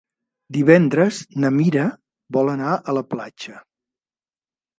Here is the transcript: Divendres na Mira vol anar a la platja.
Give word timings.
Divendres 0.55 1.19
na 1.43 1.51
Mira 1.57 1.83
vol 2.39 2.51
anar 2.55 2.73
a 2.79 2.97
la 3.01 3.05
platja. 3.13 3.63